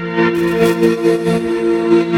drum 0.00 2.09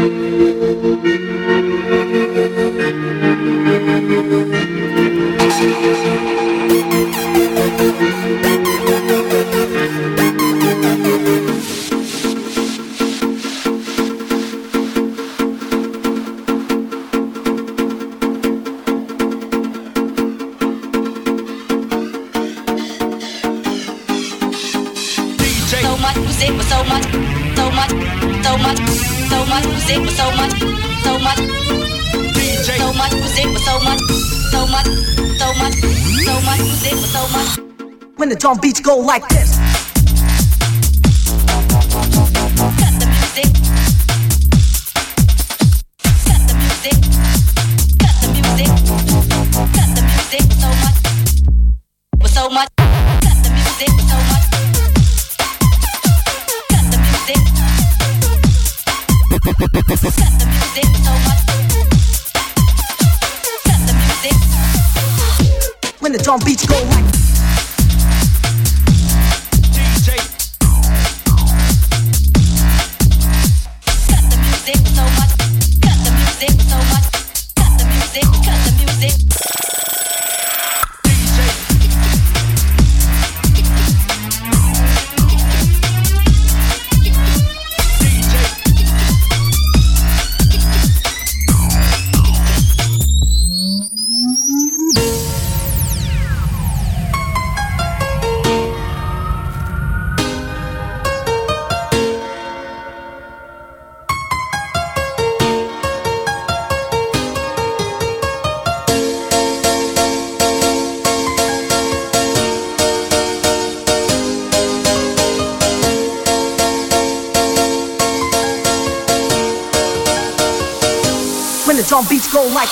drum 121.93 122.05
beats 122.09 122.33
go 122.33 122.41
like. 122.47 122.69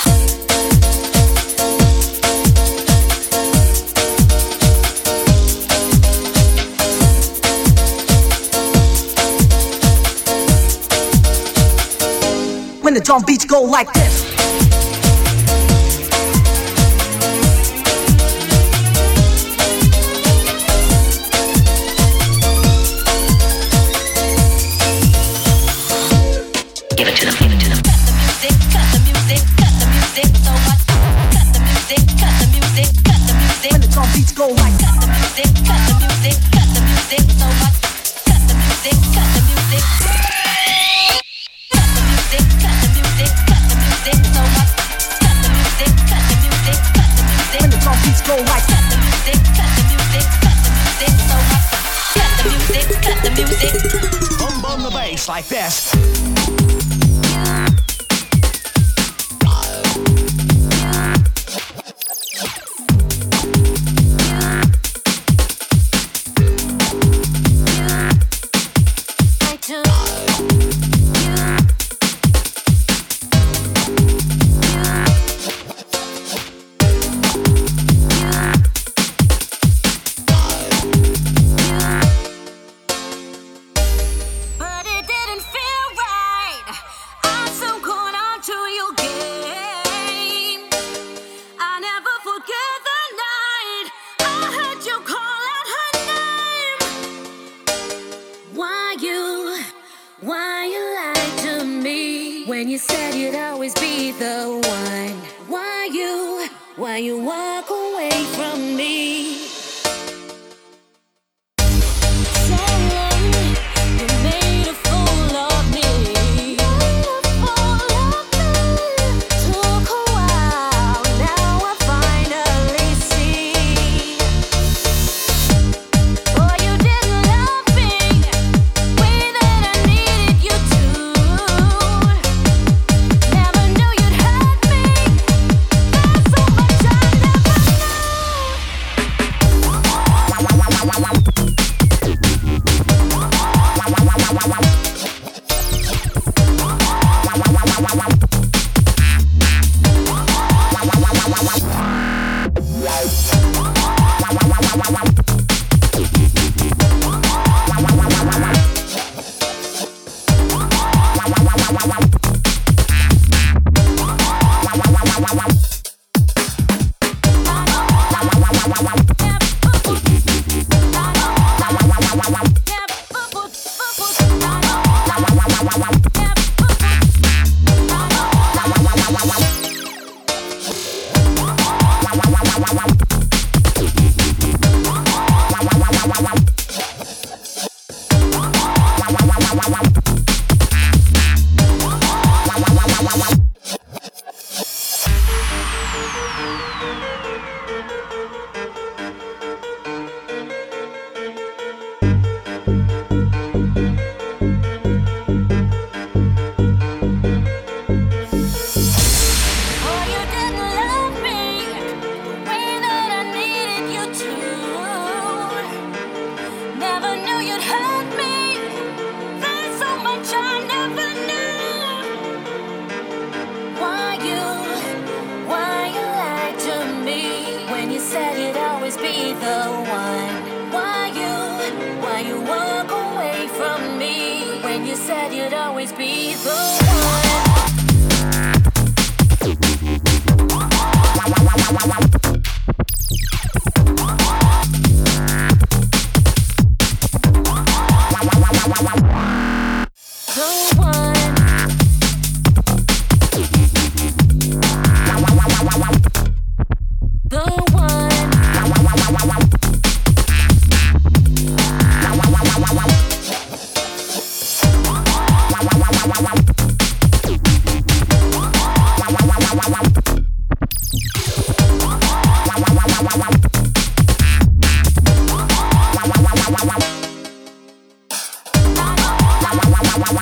When 12.82 12.94
the 12.94 13.00
drum 13.00 13.22
beats 13.24 13.44
go 13.44 13.62
like 13.62 13.92
this. 13.92 14.21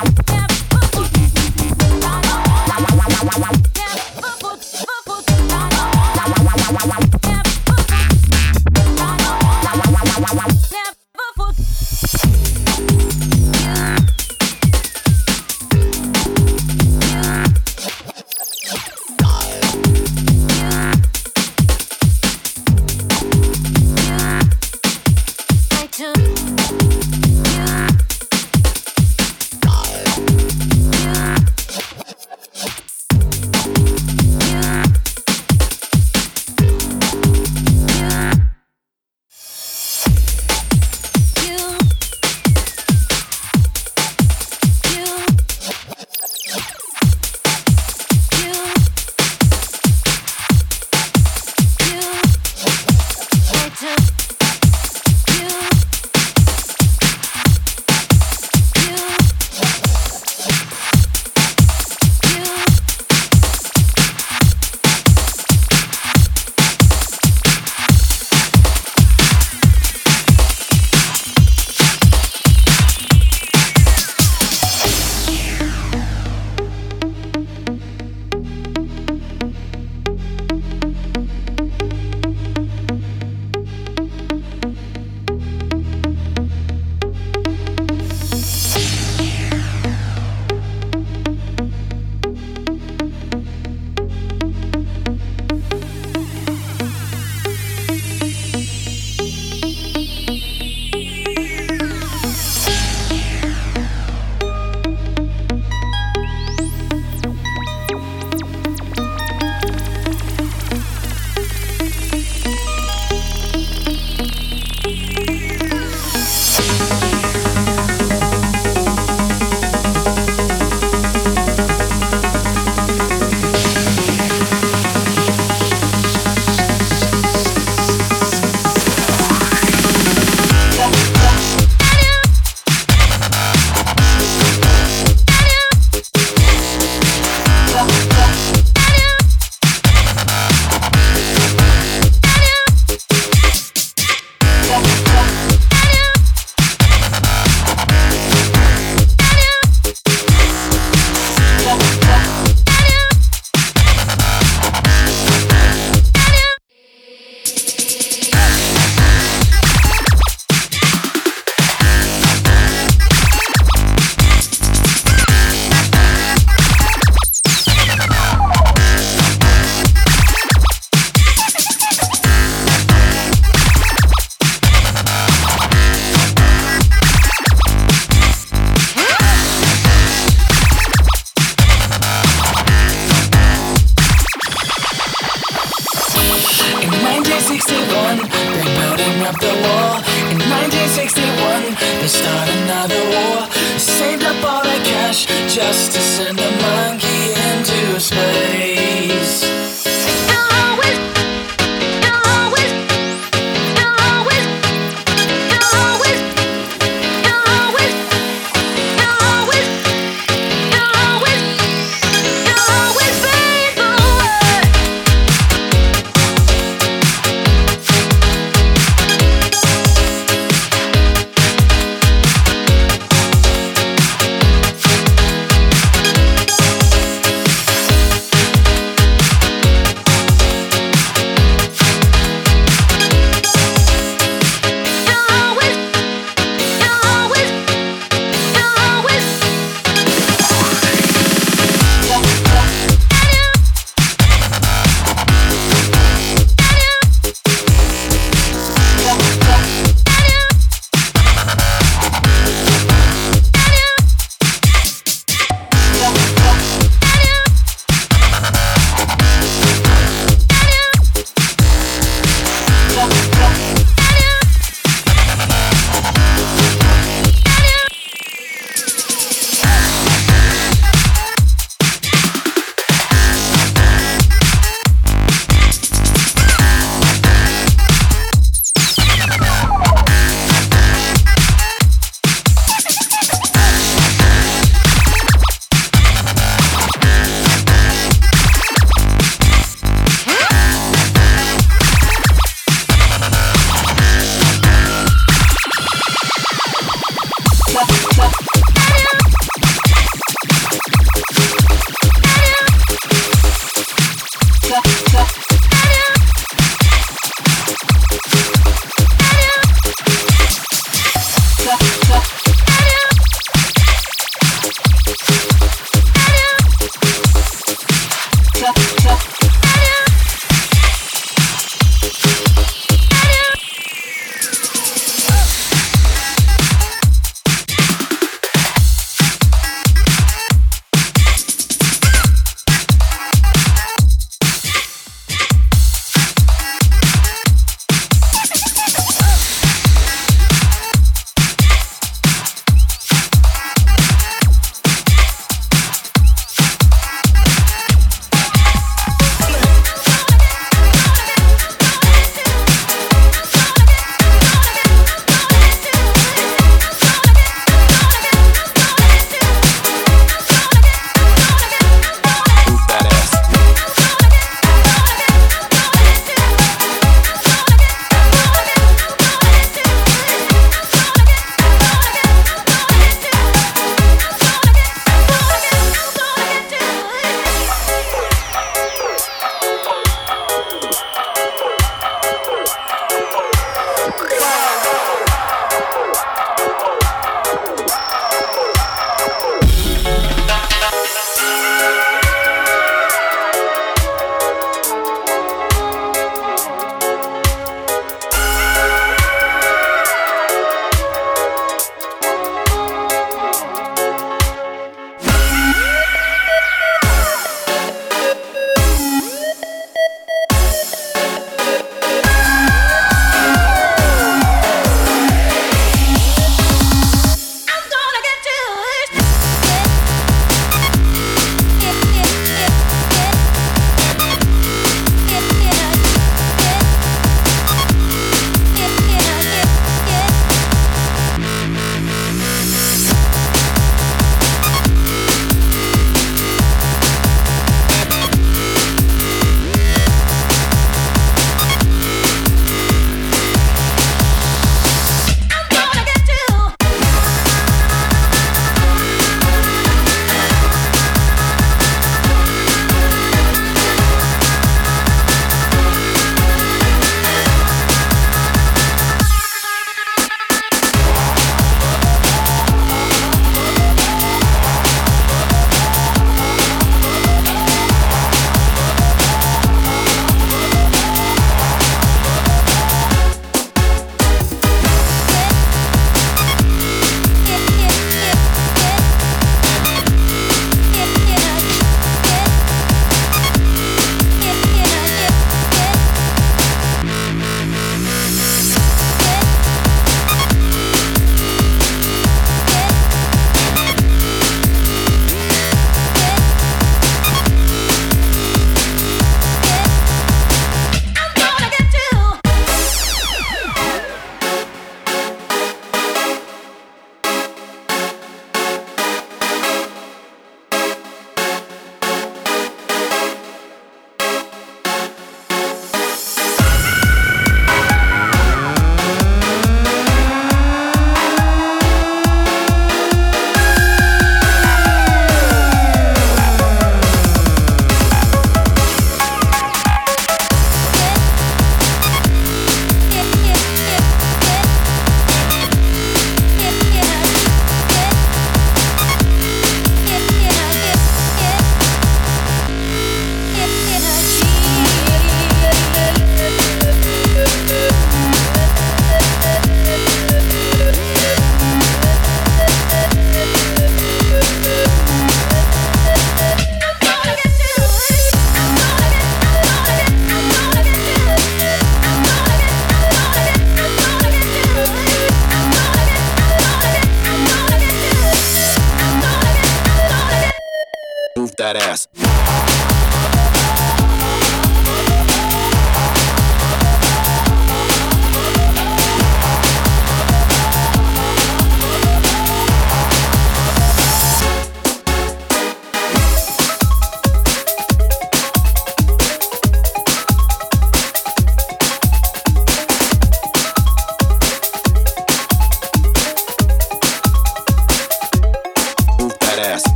Bye. 0.00 0.39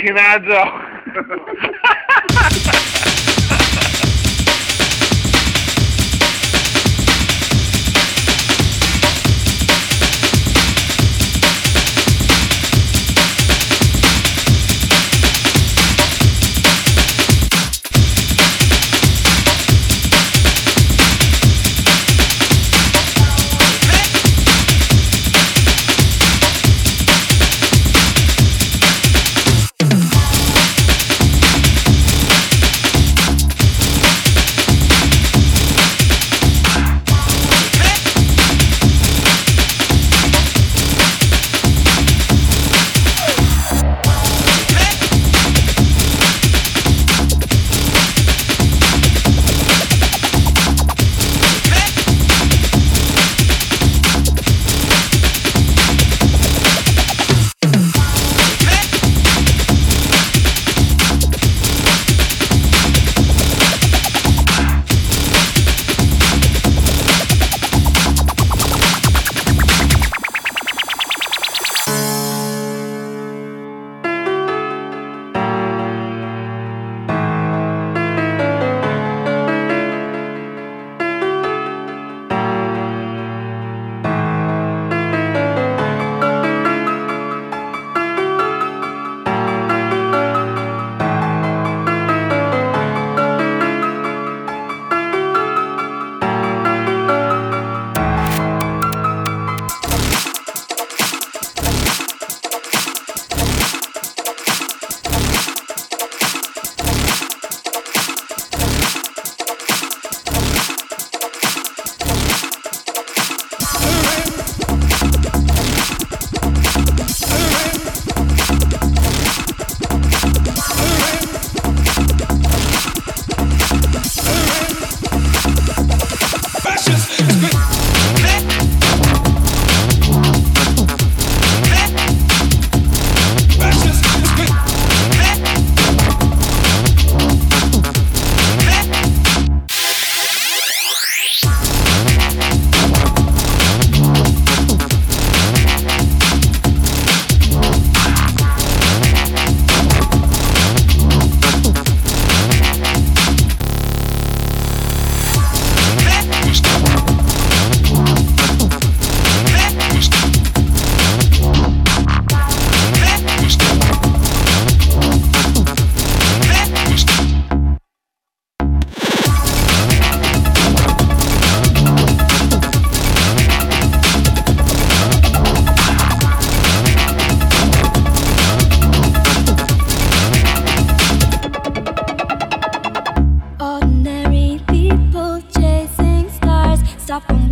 macchinaggio 0.00 0.60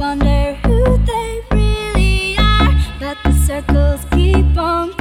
wonder 0.09 0.55
who 0.65 0.97
they 1.05 1.43
really 1.51 2.35
are, 2.39 2.75
but 2.99 3.19
the 3.25 3.33
circles 3.47 4.01
keep 4.11 4.57
on. 4.57 4.98